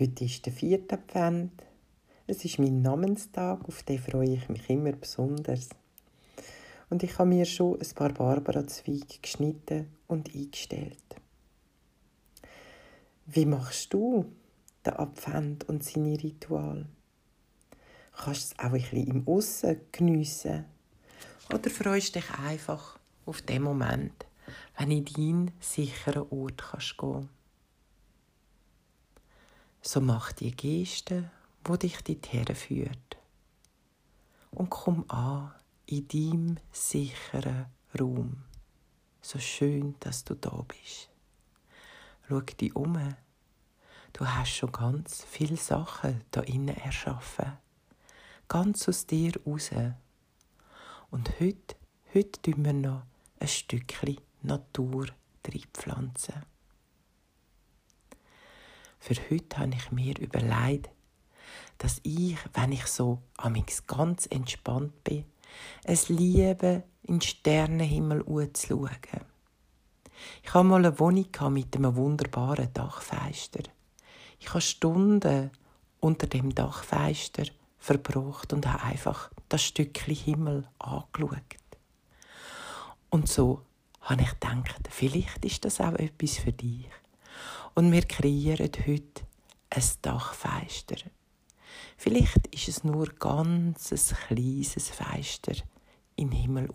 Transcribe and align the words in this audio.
Heute 0.00 0.24
ist 0.24 0.46
der 0.46 0.54
vierte 0.54 0.94
Advent. 0.94 1.52
Es 2.26 2.46
ist 2.46 2.58
mein 2.58 2.80
Namenstag, 2.80 3.62
auf 3.68 3.82
den 3.82 3.98
freue 3.98 4.36
ich 4.36 4.48
mich 4.48 4.70
immer 4.70 4.92
besonders. 4.92 5.68
Und 6.88 7.02
ich 7.02 7.18
habe 7.18 7.28
mir 7.28 7.44
schon 7.44 7.78
ein 7.78 7.94
paar 7.94 8.08
Barbara-Zweige 8.08 9.18
geschnitten 9.20 9.94
und 10.06 10.34
eingestellt. 10.34 10.96
Wie 13.26 13.44
machst 13.44 13.92
du 13.92 14.32
den 14.86 14.94
Advent 14.94 15.68
und 15.68 15.84
seine 15.84 16.22
Ritual? 16.22 16.86
Kannst 18.16 18.52
du 18.52 18.54
es 18.54 18.58
auch 18.58 18.72
ein 18.72 18.80
bisschen 18.80 19.06
im 19.08 19.28
Aussen 19.28 19.78
geniessen? 19.92 20.64
Oder 21.52 21.68
freust 21.68 22.16
du 22.16 22.20
dich 22.20 22.30
einfach 22.30 22.98
auf 23.26 23.42
den 23.42 23.60
Moment, 23.60 24.24
wenn 24.78 24.88
du 24.88 24.96
in 24.96 25.04
deinen 25.04 25.50
sicheren 25.60 26.26
Ort 26.30 26.62
kannst 26.70 26.96
gehen 26.96 27.28
So 29.84 30.00
mach 30.00 30.30
die 30.30 30.52
Geste, 30.52 31.28
wo 31.64 31.76
dich 31.76 31.96
dorthin 32.02 32.54
führt. 32.54 33.16
Und 34.52 34.70
komm 34.70 35.04
an 35.10 35.52
in 35.86 36.06
deinem 36.06 36.56
sicheren 36.70 37.66
Raum. 37.98 38.44
So 39.20 39.40
schön, 39.40 39.96
dass 39.98 40.22
du 40.22 40.34
da 40.34 40.64
bist. 40.68 41.10
Schau 42.28 42.40
dich 42.40 42.76
um. 42.76 42.96
Du 44.12 44.24
hast 44.24 44.50
schon 44.50 44.70
ganz 44.70 45.24
viele 45.24 45.56
Sachen 45.56 46.22
da 46.30 46.42
innen 46.42 46.76
erschaffen. 46.76 47.58
Ganz 48.46 48.88
aus 48.88 49.06
dir 49.06 49.32
raus. 49.44 49.70
Und 51.10 51.40
heute, 51.40 51.74
heute 52.14 52.40
tun 52.40 52.64
wir 52.64 52.72
noch 52.72 53.02
ein 53.40 53.48
Stückchen 53.48 54.20
Natur 54.42 55.06
pflanzen. 55.74 56.51
Für 59.02 59.16
heute 59.32 59.58
habe 59.58 59.74
ich 59.74 59.90
mir 59.90 60.16
überlegt, 60.20 60.88
dass 61.78 61.98
ich, 62.04 62.36
wenn 62.54 62.70
ich 62.70 62.86
so 62.86 63.18
amix 63.36 63.84
ganz 63.88 64.26
entspannt 64.26 65.02
bin, 65.02 65.24
es 65.82 66.08
liebe, 66.08 66.84
in 67.02 67.14
den 67.18 67.20
Sternenhimmel 67.20 68.22
zu 68.52 68.68
schauen. 68.68 69.26
Ich 70.44 70.54
hatte 70.54 70.64
mal 70.64 70.86
eine 70.86 71.00
Wohnung 71.00 71.26
mit 71.50 71.74
einem 71.74 71.96
wunderbaren 71.96 72.72
Dachfenster. 72.72 73.64
Ich 74.38 74.50
habe 74.50 74.60
Stunden 74.60 75.50
unter 75.98 76.28
dem 76.28 76.54
Dachfenster 76.54 77.46
verbracht 77.78 78.52
und 78.52 78.68
habe 78.68 78.84
einfach 78.84 79.32
das 79.48 79.64
Stückchen 79.64 80.14
Himmel 80.14 80.68
angeschaut. 80.78 81.42
Und 83.10 83.28
so 83.28 83.62
habe 84.02 84.22
ich 84.22 84.30
gedacht, 84.30 84.88
vielleicht 84.90 85.44
ist 85.44 85.64
das 85.64 85.80
auch 85.80 85.94
etwas 85.94 86.38
für 86.38 86.52
dich. 86.52 86.86
Und 87.74 87.90
wir 87.90 88.02
kreieren 88.02 88.70
heute 88.86 89.22
ein 89.70 89.82
Dachfenster. 90.02 90.96
Vielleicht 91.96 92.46
ist 92.48 92.68
es 92.68 92.84
nur 92.84 93.06
ganz 93.06 93.92
ein 93.92 94.16
kleines 94.26 94.90
Fenster 94.90 95.54
im 96.16 96.32
Himmel. 96.32 96.68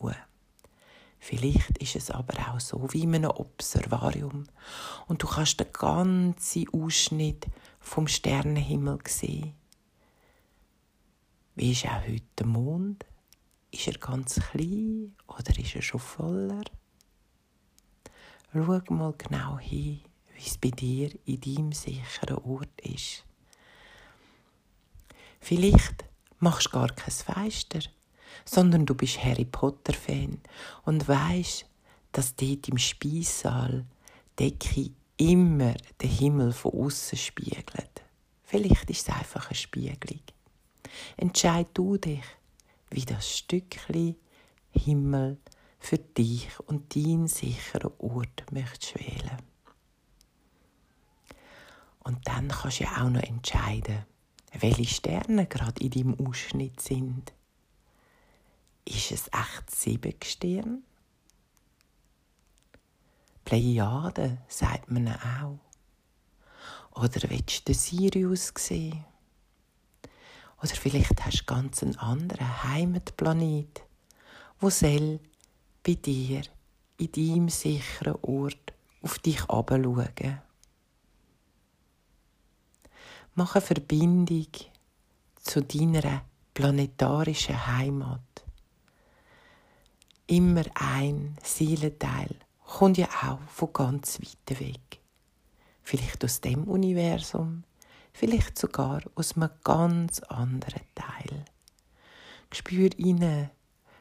Vielleicht 1.19 1.77
ist 1.79 1.95
es 1.95 2.11
aber 2.11 2.33
auch 2.49 2.59
so 2.59 2.91
wie 2.93 3.03
in 3.03 3.15
einem 3.15 3.31
Observarium 3.31 4.45
und 5.07 5.21
du 5.21 5.27
kannst 5.27 5.59
den 5.59 5.71
ganzen 5.73 6.67
Ausschnitt 6.69 7.47
vom 7.79 8.07
Sternenhimmel 8.07 8.99
sehen. 9.07 9.53
Wie 11.55 11.71
ist 11.71 11.85
auch 11.85 12.07
heute 12.07 12.23
der 12.37 12.45
Mond? 12.45 13.05
Ist 13.71 13.87
er 13.87 13.97
ganz 13.97 14.39
klein 14.39 15.15
oder 15.27 15.59
ist 15.59 15.75
er 15.75 15.81
schon 15.81 15.99
voller? 15.99 16.63
Schau 18.53 18.81
mal 18.93 19.13
genau 19.17 19.57
hin, 19.59 20.01
wie 20.37 20.45
es 20.45 20.57
bei 20.57 20.69
dir 20.69 21.11
in 21.25 21.41
deinem 21.41 21.71
sicheren 21.71 22.37
Ort 22.37 22.81
ist. 22.81 23.23
Vielleicht 25.39 26.05
machst 26.39 26.67
du 26.67 26.71
gar 26.71 26.89
kein 26.89 27.11
Fenster, 27.11 27.79
sondern 28.45 28.85
du 28.85 28.93
bist 28.93 29.23
Harry 29.23 29.45
Potter-Fan 29.45 30.39
und 30.85 31.07
weißt, 31.07 31.65
dass 32.11 32.35
dort 32.35 32.67
im 32.67 32.77
Speissaal 32.77 33.85
Decke 34.39 34.91
immer 35.17 35.73
den 36.01 36.09
Himmel 36.09 36.51
von 36.53 36.73
außen 36.73 37.17
spiegelt. 37.17 38.03
Vielleicht 38.43 38.89
ist 38.89 39.09
es 39.09 39.15
einfach 39.15 39.47
eine 39.47 39.55
Spiegelung. 39.55 40.21
Entscheid 41.17 41.67
du 41.73 41.97
dich, 41.97 42.23
wie 42.89 43.05
das 43.05 43.37
Stückchen 43.37 44.15
Himmel 44.71 45.37
für 45.79 45.97
dich 45.97 46.47
und 46.67 46.95
deinen 46.95 47.27
sicheren 47.27 47.91
Ort 47.97 48.45
möchtest 48.51 48.95
wählen. 48.95 49.56
Und 52.07 52.25
dann 52.25 52.47
kannst 52.47 52.79
du 52.79 52.85
ja 52.85 53.03
auch 53.03 53.09
noch 53.09 53.21
entscheiden, 53.21 54.05
welche 54.53 54.85
Sterne 54.85 55.45
gerade 55.45 55.83
in 55.83 55.89
deinem 55.89 56.25
Ausschnitt 56.25 56.79
sind. 56.79 57.33
Ist 58.85 59.11
es 59.11 59.27
echt 59.27 59.69
Siebengestirn? 59.69 60.83
Plejade 63.43 64.37
sagt 64.47 64.89
man 64.89 65.09
auch. 65.09 65.59
Oder 66.91 67.29
willst 67.29 67.67
du 67.67 67.73
den 67.73 67.75
Sirius 67.75 68.53
sehen? 68.57 69.03
Oder 70.63 70.75
vielleicht 70.75 71.25
hast 71.25 71.41
du 71.41 71.43
ganz 71.43 71.83
einen 71.83 71.97
anderen 71.97 72.63
Heimatplanet, 72.63 73.83
wo 74.61 74.69
soll 74.69 75.19
bei 75.85 75.95
dir 75.95 76.43
in 76.99 77.11
deinem 77.11 77.49
sicheren 77.49 78.15
Ort 78.21 78.73
auf 79.01 79.19
dich 79.19 79.41
herabschauen. 79.41 80.46
Mach 83.39 83.53
eine 83.53 83.61
Verbindung 83.61 84.47
zu 85.35 85.61
deiner 85.61 86.23
planetarischen 86.55 87.67
Heimat. 87.67 88.19
Immer 90.25 90.63
ein 90.73 91.37
Seelenteil 91.43 92.35
kommt 92.65 92.97
ja 92.97 93.05
auch 93.05 93.39
von 93.47 93.71
ganz 93.71 94.19
weit 94.19 94.59
weg. 94.59 94.99
Vielleicht 95.83 96.25
aus 96.25 96.41
dem 96.41 96.63
Universum, 96.63 97.63
vielleicht 98.11 98.57
sogar 98.57 99.03
aus 99.13 99.37
einem 99.37 99.51
ganz 99.63 100.19
anderen 100.21 100.81
Teil. 100.95 101.45
Spür 102.51 102.89
inne, 102.97 103.51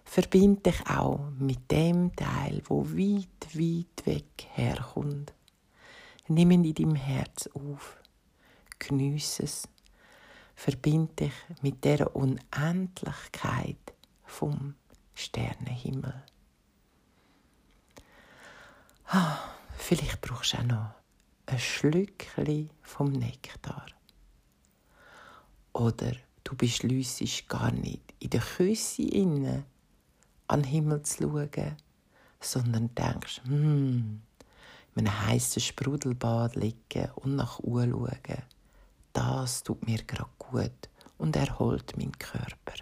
verbind 0.07 0.65
dich 0.65 0.81
auch 0.89 1.21
mit 1.39 1.71
dem 1.71 2.17
Teil, 2.17 2.63
wo 2.65 2.87
weit, 2.87 3.55
weit 3.55 4.07
weg 4.07 4.47
herkommt. 4.55 5.35
Nimm 6.27 6.53
ihn 6.53 6.65
in 6.65 6.75
deinem 6.75 6.95
Herz 6.95 7.51
auf 7.53 7.99
geniesse 8.78 9.44
es, 9.44 9.69
verbind 10.54 11.20
dich 11.20 11.32
mit 11.62 11.84
der 11.84 12.14
Unendlichkeit 12.14 13.94
vom 14.25 14.75
Sternenhimmel. 15.14 16.22
Ah, 19.06 19.38
vielleicht 19.76 20.20
brauchst 20.20 20.54
du 20.54 20.59
auch 20.59 20.64
noch 20.64 20.94
ein 21.47 21.59
Schlückchen 21.59 22.70
vom 22.82 23.12
Nektar. 23.12 23.87
Oder 25.72 26.12
du 26.43 26.56
beschliessest 26.56 27.48
gar 27.48 27.70
nicht 27.70 28.03
in 28.19 28.31
der 28.31 28.41
Küsse 28.41 29.03
innen 29.03 29.64
an 30.48 30.62
den 30.62 30.70
Himmel 30.70 31.03
zu 31.03 31.31
schauen, 31.31 31.76
sondern 32.41 32.94
denkst, 32.94 33.43
hm, 33.44 34.22
in 34.94 35.06
einem 35.06 35.26
heißen 35.26 35.60
Sprudelbad 35.60 36.56
liegen 36.56 37.10
und 37.16 37.37
nach 37.37 37.60
Uhr 37.60 37.87
schauen 37.87 38.43
das 39.16 39.62
tut 39.62 39.87
mir 39.87 40.03
gerade 40.04 40.31
gut 40.38 40.91
und 41.16 41.37
erholt 41.37 41.97
meinen 41.97 42.19
Körper. 42.19 42.75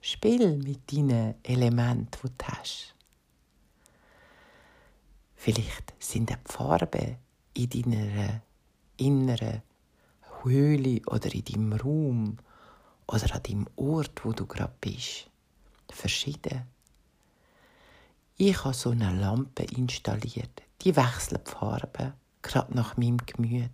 Spiel 0.00 0.56
mit 0.56 0.92
deinen 0.92 1.36
Elementen, 1.44 2.08
die 2.24 2.28
du 2.36 2.44
hast. 2.46 2.96
Vielleicht 5.36 5.94
sind 6.00 6.30
die 6.30 6.36
Farben 6.44 7.16
in 7.54 7.68
deiner 7.70 8.42
inneren 8.96 9.62
Höhle 10.42 11.00
oder 11.06 11.32
in 11.32 11.44
deinem 11.44 11.72
Raum 11.74 12.38
oder 13.06 13.34
an 13.34 13.42
deinem 13.44 13.68
Ort, 13.76 14.24
wo 14.24 14.32
du 14.32 14.46
gerade 14.46 14.74
bist, 14.80 15.30
verschieden. 15.92 16.62
Ich 18.36 18.64
habe 18.64 18.74
so 18.74 18.90
eine 18.90 19.14
Lampe 19.14 19.62
installiert, 19.62 20.62
die 20.80 20.96
wechselt 20.96 21.46
die 21.46 21.50
Farben, 21.52 22.14
gerade 22.42 22.74
nach 22.74 22.96
meinem 22.96 23.18
Gemüt. 23.18 23.70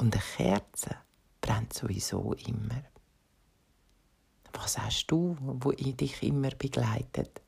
Und 0.00 0.14
eine 0.14 0.24
Kerze 0.24 0.96
brennt 1.42 1.74
sowieso 1.74 2.32
immer. 2.32 2.82
Was 4.54 4.78
hast 4.78 5.08
du, 5.08 5.36
wo 5.38 5.72
dich 5.72 6.22
immer 6.22 6.48
begleitet? 6.52 7.42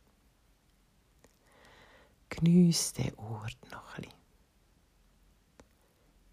Geniess 2.28 2.93
den 2.93 3.14
Ort 3.14 3.56
noch 3.70 3.96
ein 3.96 4.02
bisschen. 4.02 4.19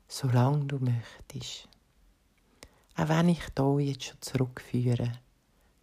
Solange 0.10 0.66
du 0.66 0.80
möchtest. 0.80 1.69
Auch 2.98 3.07
wenn 3.07 3.30
ich 3.30 3.44
hier 3.57 3.80
jetzt 3.80 4.04
schon 4.04 4.22
zurückführe, 4.22 5.13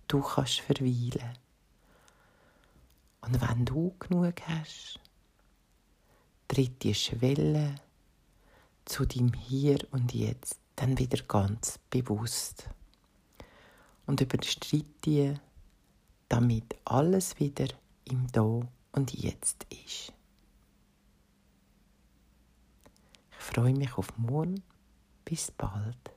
du 0.07 0.21
kannst 0.21 0.61
verweilen. 0.61 1.39
Und 3.23 3.41
wenn 3.41 3.65
du 3.65 3.95
genug 3.99 4.35
hast, 4.47 5.01
tritt 6.47 6.83
die 6.83 6.95
Schwelle 6.95 7.77
zu 8.87 9.05
deinem 9.05 9.35
Hier 9.35 9.79
und 9.91 10.15
Jetzt 10.15 10.59
dann 10.77 10.99
wieder 10.99 11.23
ganz 11.25 11.79
bewusst. 11.91 12.69
Und 14.07 14.21
überstreite 14.21 14.87
die, 15.05 15.35
damit 16.29 16.77
alles 16.85 17.39
wieder 17.39 17.67
im 18.05 18.27
Da 18.33 18.61
und 18.93 19.13
Jetzt 19.13 19.67
ist. 19.71 20.13
Ich 23.31 23.43
freue 23.55 23.75
mich 23.75 23.97
auf 23.99 24.17
morgen. 24.17 24.63
Bis 25.25 25.51
bald. 25.51 26.16